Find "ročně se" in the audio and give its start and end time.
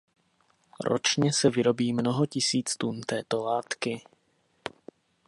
0.85-1.49